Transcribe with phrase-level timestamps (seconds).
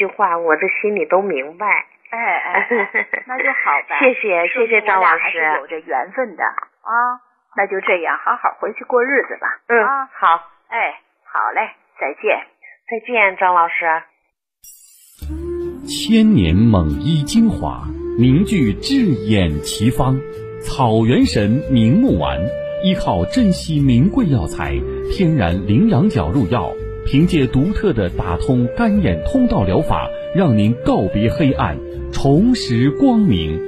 [0.00, 1.66] 句话我的心里都明白。
[2.08, 2.66] 哎 哎，
[3.26, 4.00] 那就好吧。
[4.00, 7.20] 谢谢谢谢张老师，还是有着缘分的啊。
[7.54, 9.46] 那就这样，好好回去过日子吧。
[9.68, 10.48] 嗯，好。
[10.68, 11.68] 哎，好嘞，
[12.00, 12.40] 再见，
[12.88, 13.74] 再见，张老师。
[15.86, 17.82] 千年蒙医精华，
[18.18, 18.94] 凝聚智
[19.28, 20.16] 眼奇方，
[20.62, 22.38] 草原神明目丸，
[22.82, 24.74] 依靠珍稀名贵药材，
[25.12, 26.72] 天然羚羊角入药，
[27.10, 31.76] 凭借独特的打通干眼通道疗法，让您告别黑暗，
[32.12, 33.58] 重拾光明。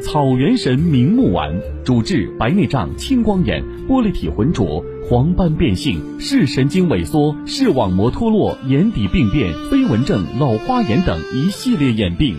[0.00, 12.36] 草原神明目丸主治白内障、青光眼、玻璃体浑浊、黄斑变性、视神经萎缩、视网膜脱落、眼底病变、飞蚊症、老花眼等一系列眼病。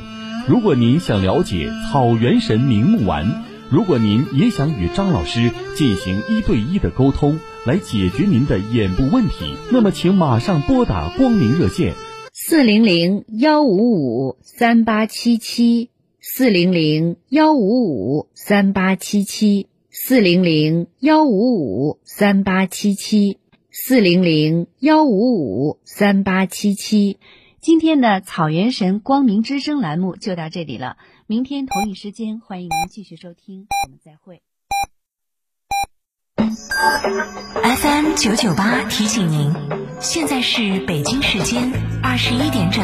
[0.48, 11.96] 如果您想了解草原神明目丸，如果您也想与张老师进行一对一的沟通，来解决您的眼部问题，那么请马上拨打光明热线：
[12.32, 15.90] 四零零幺五五三八七七。
[16.28, 23.38] 四零零幺五五三八七七，四零零幺五五三八七七，
[23.72, 27.20] 四零零幺五五三八七七。
[27.62, 34.42] 今天的草原神光明之声栏目就到这里了，明天同一时间欢迎您继续收听，我们再会。
[36.76, 39.54] FM 九九八提醒您，
[40.02, 41.72] 现在是北京时间
[42.04, 42.84] 二十一点整。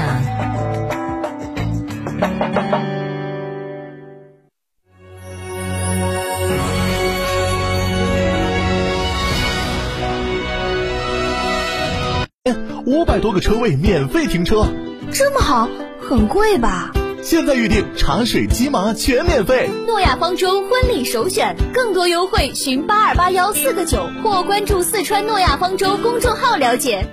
[12.86, 14.66] 五百多个车位免费停车，
[15.11, 15.67] 这么好，
[16.02, 16.92] 很贵吧？
[17.23, 19.69] 现在预定茶水、鸡毛全免费。
[19.86, 27.05] 诺亚方舟婚礼首选，更多优惠寻八二八幺四个九或关注四川诺亚方舟公众号了解。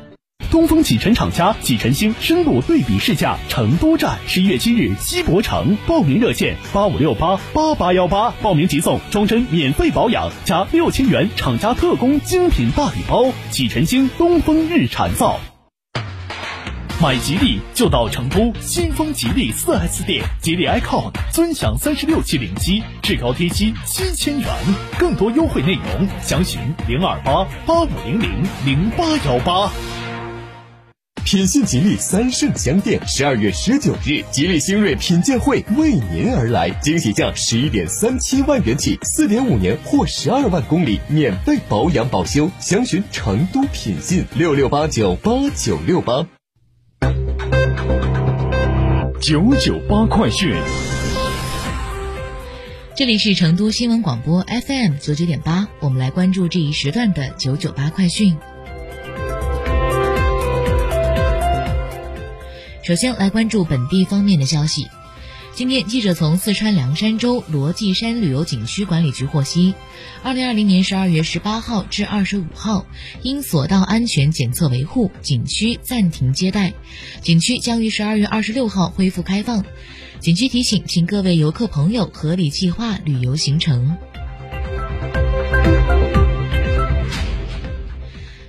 [0.50, 13.30] 东风启辰厂家启辰星深度对比试驾成都站，十一月七日西博城，报名热线八五六八八八幺八，报名即送终身免费保养加六千元厂家特供精品大礼包。
[13.50, 15.38] 启辰星东风日产造。
[17.00, 24.48] 买吉利就到成都新丰吉利四 S 店，吉利 icon 尊享三十六期零息，至高贴息七千元，
[24.98, 29.70] 更多优惠内容详询零二八八五零零零八幺八。
[31.24, 46.26] 品信吉利三圣乡店十二月十九日，吉利星瑞品鉴会为您而来，惊喜价十一点三七万元起，四点五年或十二万公里免费保养保修，详询成都品信六六八九八九六八。
[49.20, 50.54] 九九八快讯，
[52.94, 58.36] 这里是成都新闻广播 FM 九九点八，我们来关注这一时段的九九八快讯。
[62.84, 64.86] 首先来关注本地方面的消息。
[65.58, 69.74] 今天，记者从四川凉山州罗纪山旅游景区管理局获悉，
[70.22, 72.86] 二零二零年十二月十八号至二十五号，
[73.22, 76.74] 因索道安全检测维护，景区暂停接待。
[77.22, 79.64] 景区将于十二月二十六号恢复开放。
[80.20, 83.96] 景区提醒，请各位游客朋友合理计划旅游行程。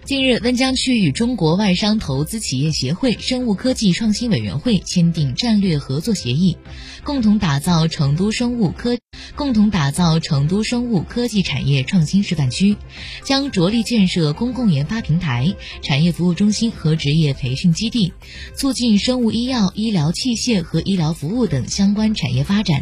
[0.10, 6.58] 近日，温江区与中国外商投资企业协会生物科技创新委员会签订战略合作协议，
[7.04, 8.98] 共同打造成都生物科，
[9.36, 12.76] 共同打造成都生物科技产业创新示范区，
[13.24, 15.54] 将着力建设公共研发平台、
[15.84, 18.12] 产业服务中心和职业培训基地，
[18.56, 22.82] 促进生物医药、医疗器械和医疗服务等相关产业发展。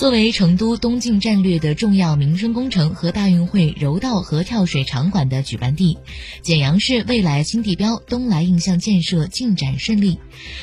[0.00, 5.98] 作为成都东进战略的重要民生工程和大运会柔道和跳水场馆的举办地，
[6.40, 10.18] 简阳市未来新地标东来印象建设进展顺利。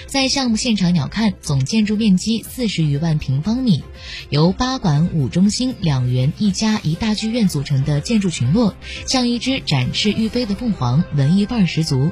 [0.08, 3.84] 在项目现场鸟瞰，总建筑面积四十余万平方米，
[4.32, 8.74] 由八馆五中心、两园一家一大剧院组成的建筑群落，
[9.06, 12.10] 像一只展翅欲飞的凤凰，文艺范儿十足。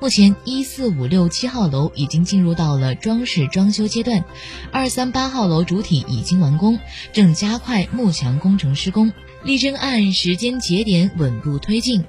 [0.00, 4.24] 目前，一四五六七号楼已经进入到了装饰装修阶段，
[4.72, 6.78] 二三八号楼主体已经完工
[7.12, 9.12] 正加快幕墙工程施工，
[9.42, 12.04] 力争按时间节点稳步推进。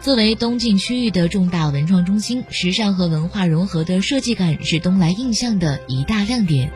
[0.00, 6.70] 作为东晋区域的重大文创中心，时尚和文化融合的设计感是东来印象的一大亮点。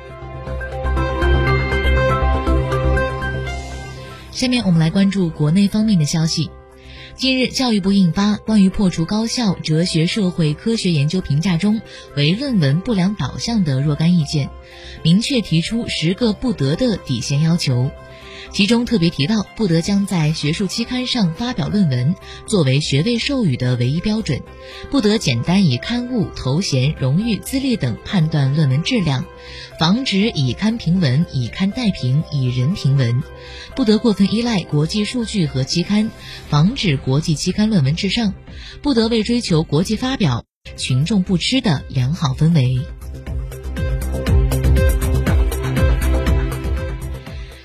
[4.31, 6.51] 下面我们来关注国内方面的消息。
[7.17, 11.81] 近日，教育部印发《关于破除高校哲学社会科学研究评价中
[12.17, 14.49] 为论文不良导向的若干意见》，
[15.05, 17.93] 明确提出十个不得的底线要求。
[18.53, 22.15] 其中特别提到，不得将在学术期刊上发表论文
[22.47, 24.41] 作为学位授予的唯一标准，
[24.91, 29.25] 不得简单以刊物、头衔、荣誉、资历等判断论文质量，
[29.81, 33.23] 防止以刊评文、以刊代评、以人评文，
[33.75, 36.11] 不得过分依赖国际数据和期刊，
[36.49, 38.35] 防止国际期刊论文至上，
[38.83, 40.45] 不得为追求国际发表、
[40.77, 42.81] 群众不吃的良好氛围。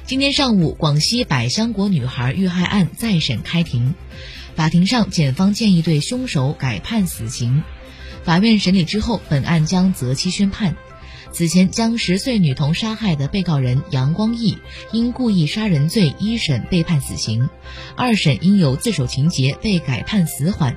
[0.09, 3.93] 今天上午，广西百香果女孩遇害案再审开庭，
[4.55, 7.61] 法庭上，检方建议对凶手改判死刑。
[8.23, 10.75] 法院审理之后，本案将择期宣判。
[11.31, 14.57] 此前将十岁女童杀害的被告人杨光义
[14.91, 17.47] 因故意杀人罪一审被判死刑，
[17.95, 20.75] 二审因有自首情节被改判死缓。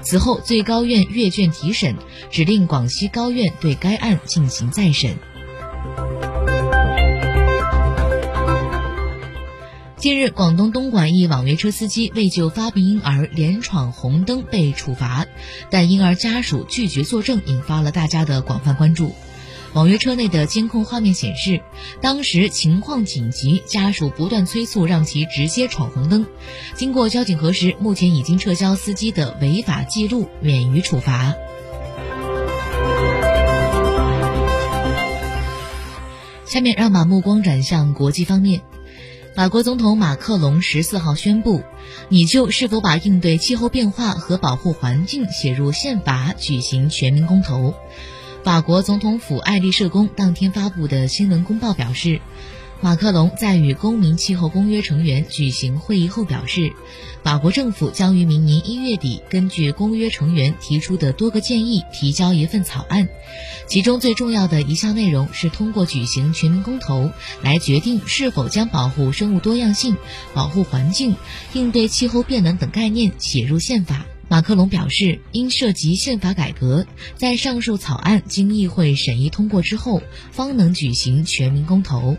[0.00, 1.96] 此后，最高院阅卷提审，
[2.30, 5.18] 指令广西高院对该案进行再审。
[10.00, 15.26] 近日，广东东莞一网约车司机为救发病婴儿连闯红灯被处罚，
[15.68, 19.14] 但婴儿家属拒绝作证，引发了大家的广泛关注。
[19.74, 21.60] 网约车内的监控画面显示，
[22.00, 26.24] 当时情况紧急，家属不断催促让其直接闯红灯。
[26.74, 31.34] 经过交警核实，目前已经撤销司机的违法记录，免于处罚。
[36.46, 38.62] 下面让把目光转向国际方面。
[39.40, 41.62] 法国总统马克龙十四号宣布，
[42.10, 47.72] 拟就是否把应对气候变化和保护环境写入宪法举行全民公投。
[48.44, 52.20] 法国总统府爱丽舍宫当天发布的新闻公报表示。
[52.82, 56.72] 马克龙在与公民气候公约成员举行会议后表示，
[57.22, 63.06] 法国政府将于明年一月底根据公约成员提出的多个建议提交一份草案，
[63.68, 67.10] 其中最重要的一项内容是通过举行全民公投
[67.42, 69.94] 来决定是否将保护生物多样性、
[70.32, 71.16] 保护环境、
[71.52, 74.06] 应对气候变暖等概念写入宪法。
[74.28, 76.86] 马克龙表示，因涉及宪法改革，
[77.16, 82.16] 在上述草案经议会审议通过之后，方能举行全民公投。